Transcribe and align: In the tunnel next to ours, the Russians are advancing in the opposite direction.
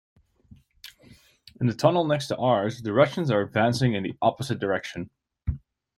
In 1.59 1.67
the 1.67 1.75
tunnel 1.75 2.05
next 2.05 2.29
to 2.29 2.37
ours, 2.37 2.81
the 2.81 2.91
Russians 2.91 3.29
are 3.29 3.41
advancing 3.41 3.93
in 3.93 4.01
the 4.01 4.17
opposite 4.19 4.57
direction. 4.57 5.11